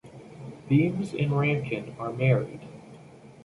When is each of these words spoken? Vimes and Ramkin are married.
Vimes 0.67 1.13
and 1.13 1.29
Ramkin 1.33 1.95
are 1.99 2.11
married. 2.11 2.61